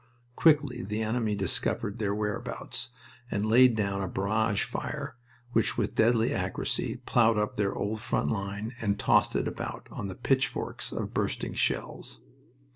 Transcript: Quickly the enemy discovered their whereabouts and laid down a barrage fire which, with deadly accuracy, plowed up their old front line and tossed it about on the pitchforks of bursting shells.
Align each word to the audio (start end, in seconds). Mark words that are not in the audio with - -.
Quickly 0.35 0.81
the 0.81 1.03
enemy 1.03 1.35
discovered 1.35 1.99
their 1.99 2.15
whereabouts 2.15 2.89
and 3.29 3.45
laid 3.45 3.75
down 3.75 4.01
a 4.01 4.07
barrage 4.07 4.63
fire 4.63 5.15
which, 5.51 5.77
with 5.77 5.93
deadly 5.93 6.33
accuracy, 6.33 6.95
plowed 7.05 7.37
up 7.37 7.55
their 7.55 7.75
old 7.75 8.01
front 8.01 8.31
line 8.31 8.73
and 8.81 8.97
tossed 8.97 9.35
it 9.35 9.47
about 9.47 9.87
on 9.91 10.07
the 10.07 10.15
pitchforks 10.15 10.91
of 10.91 11.13
bursting 11.13 11.53
shells. 11.53 12.21